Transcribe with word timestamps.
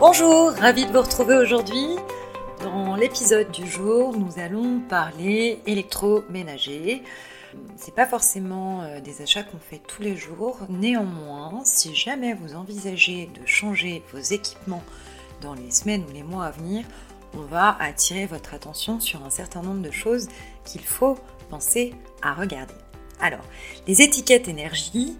Bonjour, 0.00 0.52
ravi 0.52 0.86
de 0.86 0.92
vous 0.92 1.00
retrouver 1.00 1.36
aujourd'hui. 1.36 1.96
Dans 2.60 2.94
l'épisode 2.94 3.50
du 3.50 3.66
jour, 3.66 4.16
nous 4.16 4.38
allons 4.38 4.78
parler 4.78 5.60
électroménager. 5.66 7.02
C'est 7.76 7.96
pas 7.96 8.06
forcément 8.06 8.82
euh, 8.82 9.00
des 9.00 9.22
achats 9.22 9.42
qu'on 9.42 9.58
fait 9.58 9.82
tous 9.84 10.00
les 10.00 10.16
jours. 10.16 10.60
Néanmoins, 10.68 11.62
si 11.64 11.96
jamais 11.96 12.34
vous 12.34 12.54
envisagez 12.54 13.28
de 13.40 13.44
changer 13.44 14.04
vos 14.12 14.20
équipements 14.20 14.84
dans 15.40 15.54
les 15.54 15.72
semaines 15.72 16.04
ou 16.08 16.12
les 16.12 16.22
mois 16.22 16.44
à 16.44 16.50
venir, 16.52 16.84
on 17.34 17.42
va 17.42 17.76
attirer 17.80 18.26
votre 18.26 18.54
attention 18.54 19.00
sur 19.00 19.24
un 19.24 19.30
certain 19.30 19.62
nombre 19.62 19.82
de 19.82 19.90
choses 19.90 20.28
qu'il 20.64 20.84
faut 20.84 21.18
penser 21.50 21.92
à 22.22 22.34
regarder. 22.34 22.74
Alors, 23.18 23.44
les 23.88 24.00
étiquettes 24.00 24.46
énergie, 24.46 25.16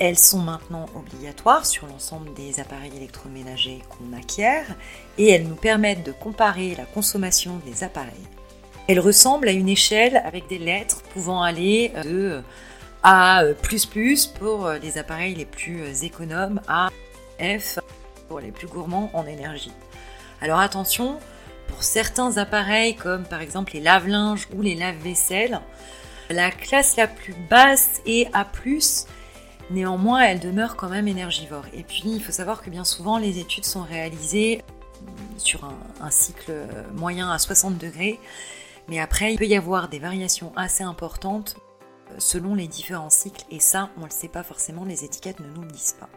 elles 0.00 0.18
sont 0.18 0.38
maintenant 0.38 0.86
obligatoires 0.96 1.66
sur 1.66 1.86
l'ensemble 1.86 2.32
des 2.32 2.58
appareils 2.58 2.96
électroménagers 2.96 3.82
qu'on 3.90 4.16
acquiert 4.16 4.64
et 5.18 5.28
elles 5.28 5.46
nous 5.46 5.56
permettent 5.56 6.04
de 6.04 6.12
comparer 6.12 6.74
la 6.74 6.86
consommation 6.86 7.60
des 7.66 7.84
appareils. 7.84 8.26
Elles 8.88 8.98
ressemblent 8.98 9.46
à 9.46 9.52
une 9.52 9.68
échelle 9.68 10.16
avec 10.24 10.48
des 10.48 10.58
lettres 10.58 11.02
pouvant 11.12 11.42
aller 11.42 11.92
de 12.02 12.42
A 13.02 13.42
pour 14.38 14.70
les 14.82 14.96
appareils 14.96 15.34
les 15.34 15.44
plus 15.44 16.02
économes 16.02 16.62
à 16.66 16.88
F 17.38 17.78
pour 18.26 18.40
les 18.40 18.52
plus 18.52 18.68
gourmands 18.68 19.10
en 19.12 19.26
énergie. 19.26 19.72
Alors 20.40 20.60
attention, 20.60 21.18
pour 21.68 21.82
certains 21.82 22.38
appareils 22.38 22.94
comme 22.94 23.24
par 23.24 23.42
exemple 23.42 23.74
les 23.74 23.80
lave-linges 23.80 24.48
ou 24.54 24.62
les 24.62 24.74
lave-vaisselle, 24.74 25.60
la 26.30 26.50
classe 26.50 26.96
la 26.96 27.06
plus 27.06 27.34
basse 27.50 28.00
est 28.06 28.28
A+, 28.34 28.46
Néanmoins, 29.70 30.22
elle 30.22 30.40
demeure 30.40 30.76
quand 30.76 30.88
même 30.88 31.08
énergivore. 31.08 31.64
Et 31.72 31.84
puis, 31.84 32.02
il 32.06 32.22
faut 32.22 32.32
savoir 32.32 32.62
que 32.62 32.70
bien 32.70 32.84
souvent, 32.84 33.18
les 33.18 33.38
études 33.38 33.64
sont 33.64 33.82
réalisées 33.82 34.62
sur 35.38 35.64
un, 36.00 36.10
cycle 36.10 36.52
moyen 36.94 37.30
à 37.30 37.38
60 37.38 37.78
degrés. 37.78 38.18
Mais 38.88 38.98
après, 38.98 39.32
il 39.32 39.38
peut 39.38 39.46
y 39.46 39.56
avoir 39.56 39.88
des 39.88 40.00
variations 40.00 40.52
assez 40.56 40.82
importantes 40.82 41.56
euh, 42.10 42.14
selon 42.18 42.54
les 42.54 42.66
différents 42.66 43.10
cycles. 43.10 43.44
Et 43.50 43.60
ça, 43.60 43.90
on 43.96 44.00
ne 44.00 44.06
le 44.06 44.10
sait 44.10 44.28
pas 44.28 44.42
forcément, 44.42 44.84
les 44.84 45.04
étiquettes 45.04 45.40
ne 45.40 45.48
nous 45.48 45.62
le 45.62 45.70
disent 45.70 45.96
pas. 45.98 46.08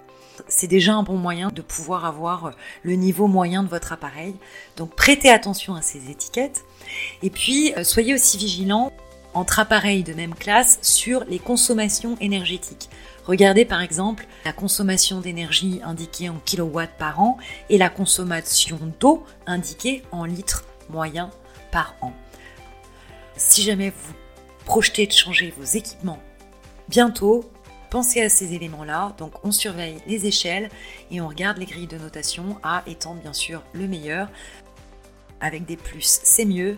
C'est 0.47 0.67
déjà 0.67 0.95
un 0.95 1.03
bon 1.03 1.17
moyen 1.17 1.49
de 1.49 1.61
pouvoir 1.61 2.05
avoir 2.05 2.53
le 2.81 2.95
niveau 2.95 3.27
moyen 3.27 3.61
de 3.61 3.67
votre 3.67 3.93
appareil. 3.93 4.35
Donc 4.77 4.95
prêtez 4.95 5.29
attention 5.29 5.75
à 5.75 5.83
ces 5.83 6.09
étiquettes. 6.09 6.65
Et 7.21 7.29
puis, 7.29 7.73
euh, 7.77 7.83
soyez 7.83 8.15
aussi 8.15 8.37
vigilants 8.37 8.91
entre 9.33 9.59
appareils 9.59 10.03
de 10.03 10.13
même 10.13 10.35
classe 10.35 10.79
sur 10.81 11.23
les 11.25 11.39
consommations 11.39 12.17
énergétiques. 12.19 12.89
Regardez 13.25 13.65
par 13.65 13.81
exemple 13.81 14.27
la 14.45 14.53
consommation 14.53 15.21
d'énergie 15.21 15.79
indiquée 15.83 16.29
en 16.29 16.39
kilowatts 16.45 16.97
par 16.97 17.21
an 17.21 17.37
et 17.69 17.77
la 17.77 17.89
consommation 17.89 18.79
d'eau 18.99 19.23
indiquée 19.45 20.03
en 20.11 20.25
litres 20.25 20.65
moyens 20.89 21.29
par 21.71 21.95
an. 22.01 22.13
Si 23.35 23.63
jamais 23.63 23.89
vous 23.89 24.13
projetez 24.65 25.07
de 25.07 25.11
changer 25.11 25.53
vos 25.57 25.63
équipements 25.63 26.19
bientôt, 26.89 27.49
pensez 27.89 28.21
à 28.21 28.29
ces 28.29 28.53
éléments-là. 28.53 29.15
Donc 29.17 29.33
on 29.43 29.51
surveille 29.51 29.97
les 30.07 30.25
échelles 30.25 30.69
et 31.11 31.21
on 31.21 31.27
regarde 31.27 31.57
les 31.57 31.65
grilles 31.65 31.87
de 31.87 31.97
notation 31.97 32.57
A 32.63 32.83
étant 32.87 33.15
bien 33.15 33.33
sûr 33.33 33.63
le 33.73 33.87
meilleur. 33.87 34.29
Avec 35.39 35.65
des 35.65 35.77
plus, 35.77 36.21
c'est 36.23 36.45
mieux. 36.45 36.77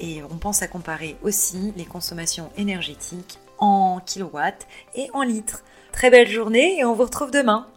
Et 0.00 0.22
on 0.22 0.36
pense 0.36 0.62
à 0.62 0.68
comparer 0.68 1.16
aussi 1.22 1.72
les 1.76 1.84
consommations 1.84 2.50
énergétiques 2.56 3.38
en 3.58 4.00
kilowatts 4.04 4.66
et 4.94 5.08
en 5.12 5.22
litres. 5.22 5.62
Très 5.92 6.10
belle 6.10 6.28
journée 6.28 6.78
et 6.78 6.84
on 6.84 6.94
vous 6.94 7.04
retrouve 7.04 7.30
demain. 7.30 7.68